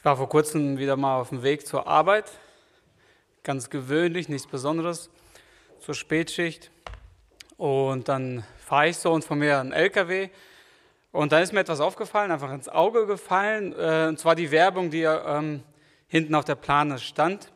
[0.00, 2.24] Ich war vor kurzem wieder mal auf dem Weg zur Arbeit.
[3.42, 5.10] Ganz gewöhnlich, nichts Besonderes.
[5.80, 6.70] Zur Spätschicht.
[7.58, 10.30] Und dann fahre ich so und von mir ein LKW.
[11.12, 13.74] Und dann ist mir etwas aufgefallen, einfach ins Auge gefallen.
[13.78, 15.62] Äh, und zwar die Werbung, die ähm,
[16.08, 17.52] hinten auf der Plane stand.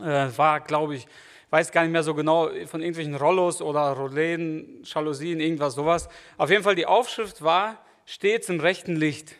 [0.00, 1.06] Äh, war, glaube ich,
[1.50, 6.08] weiß gar nicht mehr so genau, von irgendwelchen Rollos oder Roläden, Jalousien, irgendwas sowas.
[6.38, 9.34] Auf jeden Fall die Aufschrift war, stets im rechten Licht.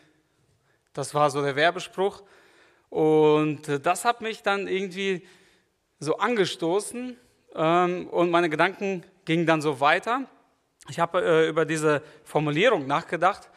[0.96, 2.22] Das war so der Werbespruch.
[2.88, 5.26] Und äh, das hat mich dann irgendwie
[5.98, 7.18] so angestoßen
[7.54, 10.22] ähm, und meine Gedanken gingen dann so weiter.
[10.88, 13.50] Ich habe äh, über diese Formulierung nachgedacht,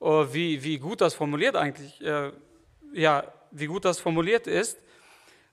[0.00, 2.00] äh, wie, wie gut das formuliert eigentlich,
[2.94, 4.78] ja, wie gut das formuliert ist.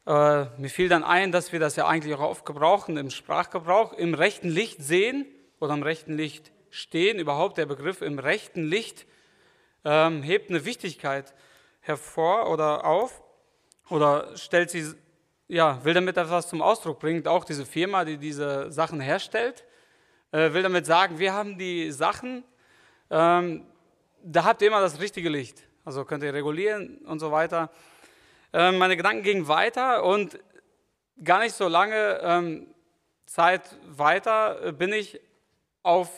[0.05, 4.13] mir fiel dann ein, dass wir das ja eigentlich auch oft gebrauchen im Sprachgebrauch, im
[4.13, 5.25] rechten Licht sehen
[5.59, 7.19] oder im rechten Licht stehen.
[7.19, 9.05] Überhaupt der Begriff im rechten Licht
[9.85, 11.33] ähm, hebt eine Wichtigkeit
[11.79, 13.21] hervor oder auf
[13.89, 14.93] oder stellt sie,
[15.47, 17.25] ja, will damit etwas zum Ausdruck bringen.
[17.27, 19.63] Auch diese Firma, die diese Sachen herstellt,
[20.31, 22.43] äh, will damit sagen, wir haben die Sachen,
[23.11, 23.65] ähm,
[24.23, 25.63] da habt ihr immer das richtige Licht.
[25.85, 27.69] Also könnt ihr regulieren und so weiter.
[28.51, 30.39] Ähm, meine Gedanken gingen weiter und
[31.23, 32.67] gar nicht so lange ähm,
[33.27, 35.21] Zeit weiter äh, bin ich
[35.83, 36.09] auf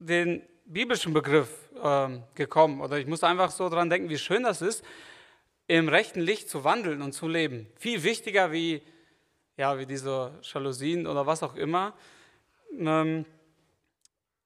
[0.00, 1.48] den biblischen Begriff
[1.82, 2.80] ähm, gekommen.
[2.80, 4.84] Oder ich musste einfach so dran denken, wie schön das ist,
[5.66, 7.66] im rechten Licht zu wandeln und zu leben.
[7.76, 8.82] Viel wichtiger wie,
[9.56, 11.94] ja, wie diese Jalousien oder was auch immer.
[12.78, 13.24] Ähm,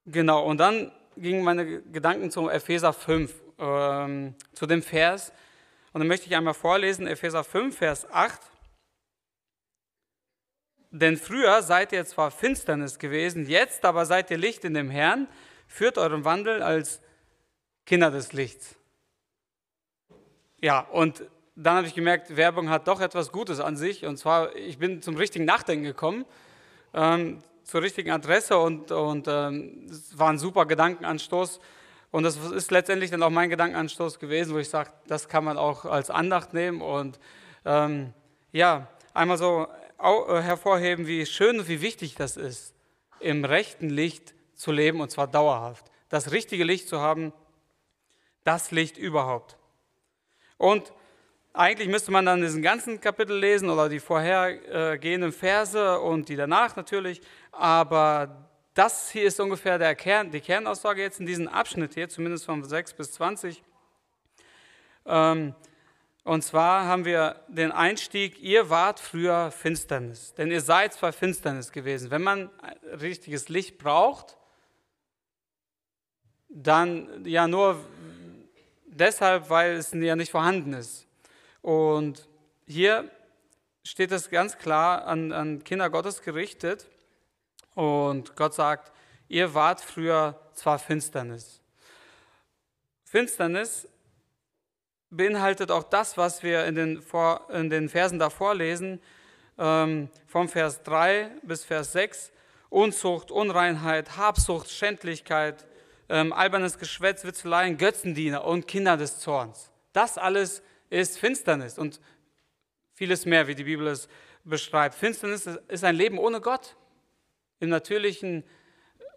[0.07, 5.33] genau, und dann gingen meine Gedanken zum Epheser 5, ähm, zu dem Vers.
[5.93, 8.41] Und dann möchte ich einmal vorlesen, Epheser 5, Vers 8.
[10.91, 15.29] Denn früher seid ihr zwar Finsternis gewesen, jetzt aber seid ihr Licht in dem Herrn,
[15.67, 17.01] führt euren Wandel als
[17.87, 18.77] Kinder des Lichts.
[20.61, 21.25] Ja, und
[21.57, 24.05] dann habe ich gemerkt, Werbung hat doch etwas Gutes an sich.
[24.07, 26.25] Und zwar, ich bin zum richtigen Nachdenken gekommen,
[26.95, 31.61] ähm, zur richtigen Adresse und, und ähm, es war ein super Gedankenanstoß.
[32.11, 35.59] Und das ist letztendlich dann auch mein Gedankenanstoß gewesen, wo ich sage, das kann man
[35.59, 37.19] auch als Andacht nehmen und
[37.65, 38.13] ähm,
[38.53, 39.67] ja, einmal so
[39.99, 42.75] äh, hervorheben, wie schön und wie wichtig das ist,
[43.21, 45.91] im rechten Licht zu leben und zwar dauerhaft.
[46.09, 47.33] Das richtige Licht zu haben,
[48.45, 49.57] das Licht überhaupt.
[50.59, 50.93] Und
[51.53, 56.75] eigentlich müsste man dann diesen ganzen Kapitel lesen oder die vorhergehenden Verse und die danach
[56.77, 57.21] natürlich,
[57.53, 62.45] aber das hier ist ungefähr der Kern, die Kernaussage jetzt in diesem Abschnitt hier, zumindest
[62.45, 63.63] von 6 bis 20.
[65.07, 65.55] Ähm,
[66.25, 71.71] und zwar haben wir den Einstieg, ihr wart früher Finsternis, denn ihr seid zwar Finsternis
[71.71, 72.11] gewesen.
[72.11, 72.51] Wenn man
[73.01, 74.37] richtiges Licht braucht,
[76.55, 77.85] dann ja nur
[78.87, 81.07] deshalb, weil es ja nicht vorhanden ist.
[81.61, 82.29] Und
[82.67, 83.11] hier
[83.83, 86.87] steht es ganz klar an, an Kinder Gottes gerichtet.
[87.75, 88.93] Und Gott sagt,
[89.29, 91.61] ihr wart früher zwar Finsternis.
[93.05, 93.89] Finsternis
[95.11, 99.01] beinhaltet auch das, was wir in den, Vor, in den Versen davor lesen,
[99.59, 102.31] ähm, vom Vers 3 bis Vers 6.
[102.71, 105.65] Unzucht, Unreinheit, Habsucht, Schändlichkeit,
[106.09, 109.71] ähm, albernes Geschwätz, Witzeleien, Götzendiener und Kinder des Zorns.
[109.93, 112.01] Das alles ist Finsternis und
[112.95, 114.09] vieles mehr, wie die Bibel es
[114.45, 114.95] beschreibt.
[114.95, 116.77] Finsternis ist ein Leben ohne Gott,
[117.61, 118.45] im natürlichen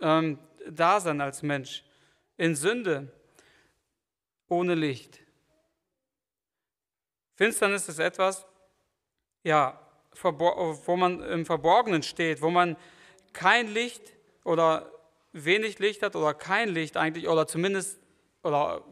[0.02, 0.40] ähm,
[0.70, 1.84] Dasein als Mensch,
[2.38, 3.12] in Sünde,
[4.48, 5.20] ohne Licht.
[7.36, 8.46] Finsternis ist etwas,
[9.44, 9.80] ja,
[10.22, 12.76] wo man im Verborgenen steht, wo man
[13.34, 14.02] kein Licht
[14.44, 14.92] oder
[15.46, 18.00] wenig Licht hat oder kein Licht eigentlich oder zumindest
[18.44, 18.84] oder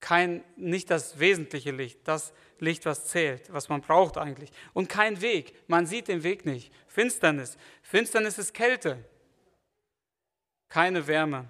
[0.00, 5.20] kein nicht das wesentliche Licht, das Licht, was zählt, was man braucht eigentlich und kein
[5.20, 5.54] Weg.
[5.66, 6.72] Man sieht den Weg nicht.
[6.86, 7.56] Finsternis.
[7.82, 9.02] Finsternis ist Kälte.
[10.68, 11.48] Keine Wärme.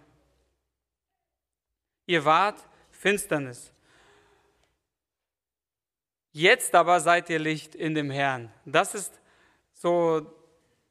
[2.07, 2.59] Ihr wart
[2.91, 3.73] Finsternis.
[6.33, 8.53] Jetzt aber seid ihr Licht in dem Herrn.
[8.65, 9.21] Das ist
[9.73, 10.27] so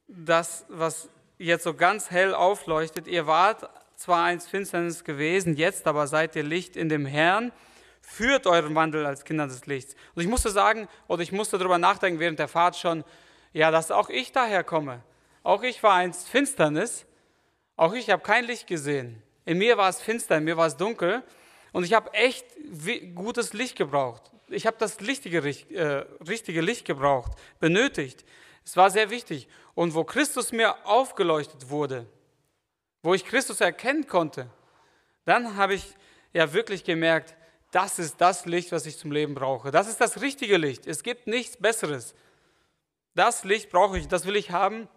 [0.08, 1.10] das, was
[1.46, 3.08] jetzt so ganz hell aufleuchtet.
[3.08, 7.52] Ihr wart zwar einst Finsternis gewesen, jetzt aber seid ihr Licht in dem Herrn.
[8.02, 9.96] Führt euren Wandel als Kinder des Lichts.
[10.16, 13.04] Und ich musste sagen, oder ich musste darüber nachdenken während der Fahrt schon,
[13.54, 15.04] ja, dass auch ich daher komme.
[15.44, 17.06] Auch ich war einst Finsternis.
[17.76, 19.22] Auch ich habe kein Licht gesehen.
[19.46, 21.24] In mir war es finster, in mir war es dunkel.
[21.72, 22.46] Und ich habe echt
[23.16, 24.32] gutes Licht gebraucht.
[24.50, 28.26] Ich habe das richtige, äh, richtige Licht gebraucht, benötigt.
[28.66, 29.48] Es war sehr wichtig.
[29.76, 32.06] Und wo Christus mir aufgeleuchtet wurde,
[33.02, 34.50] wo ich Christus erkennen konnte,
[35.26, 35.96] dann habe ich
[36.34, 37.36] ja wirklich gemerkt,
[37.72, 39.72] das ist das Licht, was ich zum Leben brauche.
[39.72, 40.86] Das ist das richtige Licht.
[40.86, 42.14] Es gibt nichts Besseres.
[43.16, 44.88] Das Licht brauche ich, das will ich haben.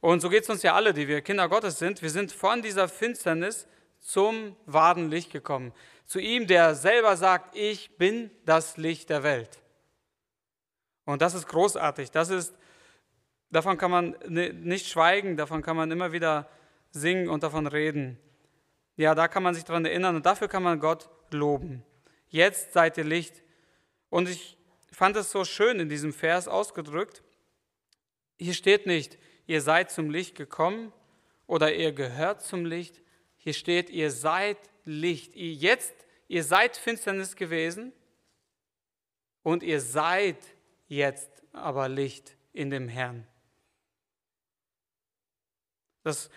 [0.00, 2.02] Und so geht es uns ja alle, die wir Kinder Gottes sind.
[2.02, 3.66] Wir sind von dieser Finsternis
[4.00, 5.72] zum wahren Licht gekommen.
[6.06, 9.60] Zu ihm, der selber sagt, ich bin das Licht der Welt.
[11.10, 12.12] Und das ist großartig.
[12.12, 12.54] Das ist,
[13.50, 16.48] davon kann man nicht schweigen, davon kann man immer wieder
[16.92, 18.16] singen und davon reden.
[18.96, 21.82] Ja, da kann man sich daran erinnern und dafür kann man Gott loben.
[22.28, 23.42] Jetzt seid ihr Licht.
[24.08, 24.56] Und ich
[24.92, 27.24] fand es so schön in diesem Vers ausgedrückt.
[28.38, 30.92] Hier steht nicht, ihr seid zum Licht gekommen
[31.46, 33.02] oder ihr gehört zum Licht.
[33.36, 35.34] Hier steht, ihr seid Licht.
[35.34, 35.94] Ihr jetzt,
[36.28, 37.92] ihr seid Finsternis gewesen
[39.42, 40.36] und ihr seid
[40.90, 43.26] jetzt aber Licht in dem Herrn.
[46.02, 46.30] Das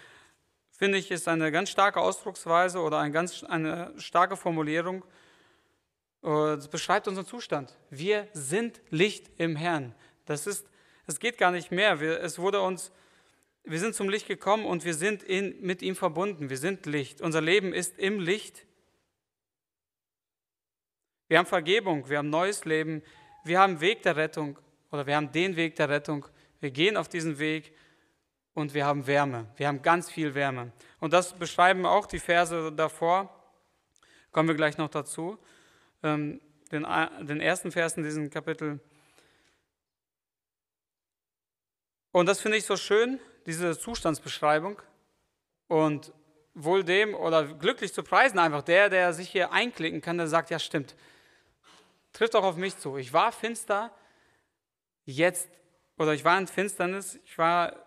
[0.71, 5.03] finde ich, ist eine ganz starke Ausdrucksweise oder eine ganz eine starke Formulierung.
[6.21, 7.77] Das beschreibt unseren Zustand.
[7.89, 9.95] Wir sind Licht im Herrn.
[10.25, 10.67] Das ist,
[11.07, 11.99] es geht gar nicht mehr.
[11.99, 12.91] Wir, es wurde uns,
[13.63, 16.49] wir sind zum Licht gekommen und wir sind in, mit ihm verbunden.
[16.49, 17.21] Wir sind Licht.
[17.21, 18.65] Unser Leben ist im Licht.
[21.27, 23.01] Wir haben Vergebung, wir haben neues Leben,
[23.43, 24.57] wir haben Weg der Rettung
[24.91, 26.27] oder wir haben den Weg der Rettung.
[26.59, 27.73] Wir gehen auf diesen Weg
[28.53, 29.47] und wir haben Wärme.
[29.57, 30.71] Wir haben ganz viel Wärme.
[30.99, 33.29] Und das beschreiben auch die Verse davor.
[34.31, 35.37] Kommen wir gleich noch dazu.
[36.03, 36.39] Ähm,
[36.71, 36.85] den,
[37.21, 38.79] den ersten Vers in diesem Kapitel.
[42.11, 44.81] Und das finde ich so schön, diese Zustandsbeschreibung.
[45.67, 46.13] Und
[46.53, 50.51] wohl dem oder glücklich zu preisen einfach der, der sich hier einklicken kann, der sagt,
[50.51, 50.95] ja stimmt,
[52.13, 52.97] trifft auch auf mich zu.
[52.97, 53.91] Ich war finster,
[55.05, 55.49] jetzt,
[55.97, 57.83] oder ich war in Finsternis, ich war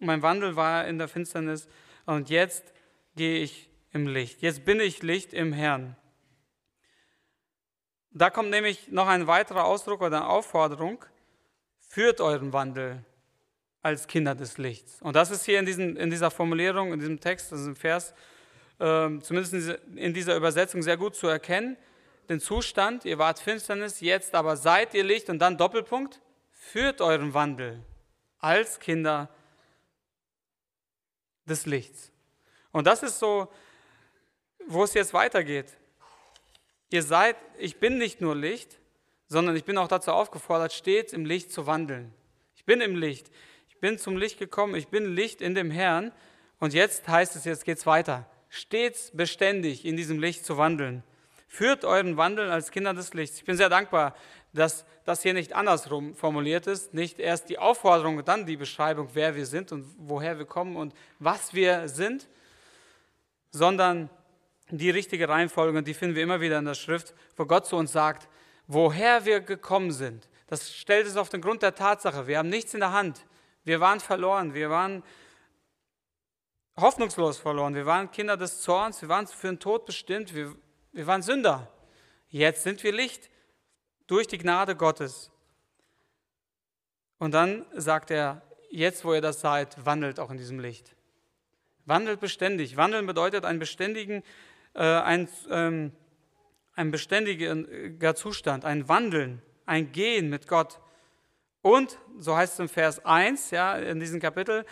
[0.00, 1.68] mein Wandel war in der Finsternis
[2.06, 2.72] und jetzt
[3.16, 4.42] gehe ich im Licht.
[4.42, 5.96] Jetzt bin ich Licht im Herrn.
[8.10, 11.04] Da kommt nämlich noch ein weiterer Ausdruck oder eine Aufforderung.
[11.78, 13.04] Führt euren Wandel
[13.82, 15.00] als Kinder des Lichts.
[15.00, 18.12] Und das ist hier in, diesen, in dieser Formulierung, in diesem Text, in diesem Vers,
[18.78, 19.54] äh, zumindest
[19.94, 21.76] in dieser Übersetzung sehr gut zu erkennen.
[22.30, 26.20] Den Zustand, ihr wart Finsternis, jetzt aber seid ihr Licht und dann Doppelpunkt,
[26.52, 27.84] führt euren Wandel
[28.38, 29.28] als Kinder
[31.44, 32.12] des Lichts.
[32.70, 33.48] Und das ist so,
[34.68, 35.76] wo es jetzt weitergeht.
[36.90, 38.78] Ihr seid, ich bin nicht nur Licht,
[39.26, 42.14] sondern ich bin auch dazu aufgefordert, stets im Licht zu wandeln.
[42.54, 43.28] Ich bin im Licht.
[43.68, 44.76] Ich bin zum Licht gekommen.
[44.76, 46.12] Ich bin Licht in dem Herrn.
[46.60, 48.30] Und jetzt heißt es, jetzt geht es weiter.
[48.48, 51.02] Stets beständig in diesem Licht zu wandeln.
[51.52, 53.38] Führt euren Wandel als Kinder des Lichts.
[53.38, 54.14] Ich bin sehr dankbar,
[54.52, 56.94] dass das hier nicht andersrum formuliert ist.
[56.94, 60.76] Nicht erst die Aufforderung und dann die Beschreibung, wer wir sind und woher wir kommen
[60.76, 62.28] und was wir sind,
[63.50, 64.10] sondern
[64.68, 67.90] die richtige Reihenfolge, die finden wir immer wieder in der Schrift, wo Gott zu uns
[67.90, 68.28] sagt,
[68.68, 70.28] woher wir gekommen sind.
[70.46, 73.26] Das stellt es auf den Grund der Tatsache, wir haben nichts in der Hand.
[73.64, 75.02] Wir waren verloren, wir waren
[76.76, 80.54] hoffnungslos verloren, wir waren Kinder des Zorns, wir waren für den Tod bestimmt, wir,
[80.92, 81.68] wir waren Sünder.
[82.28, 83.30] Jetzt sind wir Licht
[84.06, 85.30] durch die Gnade Gottes.
[87.18, 90.96] Und dann sagt er, jetzt wo ihr das seid, wandelt auch in diesem Licht.
[91.84, 92.76] Wandelt beständig.
[92.76, 94.22] Wandeln bedeutet einen beständigen,
[94.74, 95.92] äh, ein, ähm,
[96.74, 100.80] ein beständiger Zustand, ein Wandeln, ein Gehen mit Gott.
[101.62, 104.64] Und, so heißt es im Vers 1, ja, in diesem Kapitel,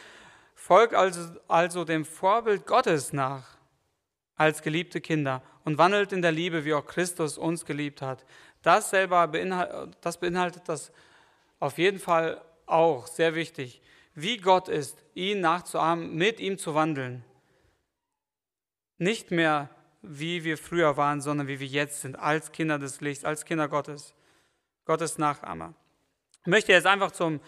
[0.54, 3.57] folgt also, also dem Vorbild Gottes nach
[4.38, 8.24] als geliebte Kinder und wandelt in der Liebe, wie auch Christus uns geliebt hat.
[8.62, 10.90] Das selber beinhaltet, das beinhaltet das
[11.60, 13.82] auf jeden Fall auch sehr wichtig,
[14.14, 17.24] wie Gott ist, ihn nachzuahmen, mit ihm zu wandeln.
[18.96, 19.70] Nicht mehr
[20.02, 23.68] wie wir früher waren, sondern wie wir jetzt sind, als Kinder des Lichts, als Kinder
[23.68, 24.14] Gottes,
[24.84, 25.74] Gottes Nachahmer.
[26.42, 27.40] Ich möchte jetzt einfach zum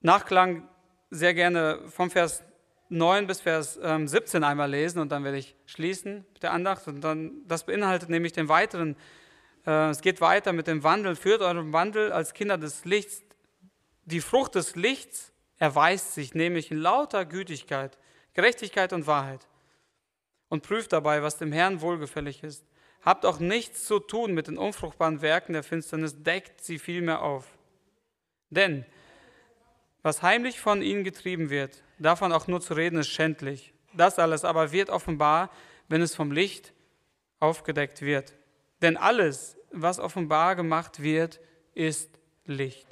[0.00, 0.68] Nachklang
[1.10, 2.42] sehr gerne vom Vers
[2.88, 6.86] 9 bis Vers 17 ähm, einmal lesen und dann werde ich schließen mit der Andacht.
[6.86, 8.96] Und dann, das beinhaltet nämlich den weiteren
[9.66, 11.16] äh, es geht weiter mit dem Wandel.
[11.16, 13.22] Führt euren Wandel als Kinder des Lichts.
[14.04, 17.98] Die Frucht des Lichts erweist sich nämlich in lauter Gütigkeit,
[18.34, 19.46] Gerechtigkeit und Wahrheit.
[20.48, 22.64] Und prüft dabei, was dem Herrn wohlgefällig ist.
[23.02, 27.46] Habt auch nichts zu tun mit den unfruchtbaren Werken der Finsternis, deckt sie vielmehr auf.
[28.50, 28.84] Denn
[30.06, 33.74] was heimlich von ihnen getrieben wird, davon auch nur zu reden, ist schändlich.
[33.92, 35.50] Das alles aber wird offenbar,
[35.88, 36.72] wenn es vom Licht
[37.40, 38.32] aufgedeckt wird.
[38.82, 41.40] Denn alles, was offenbar gemacht wird,
[41.74, 42.86] ist Licht.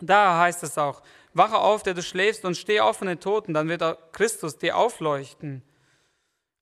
[0.00, 1.02] Da heißt es auch,
[1.34, 4.76] wache auf, der du schläfst und steh auf von den Toten, dann wird Christus dir
[4.76, 5.64] aufleuchten.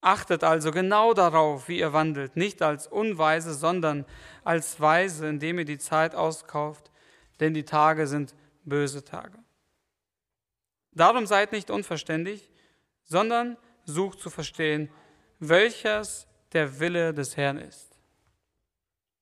[0.00, 4.06] Achtet also genau darauf, wie ihr wandelt, nicht als Unweise, sondern
[4.42, 6.90] als Weise, indem ihr die Zeit auskauft,
[7.40, 9.38] denn die Tage sind böse Tage.
[10.92, 12.50] Darum seid nicht unverständig,
[13.04, 14.90] sondern sucht zu verstehen,
[15.38, 17.89] welches der Wille des Herrn ist.